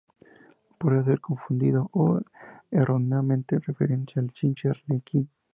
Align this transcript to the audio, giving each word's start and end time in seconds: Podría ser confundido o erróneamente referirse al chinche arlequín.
Podría 0.79 1.03
ser 1.09 1.19
confundido 1.27 1.81
o 1.93 2.19
erróneamente 2.71 3.59
referirse 3.67 4.19
al 4.19 4.31
chinche 4.31 4.67
arlequín. 4.69 5.29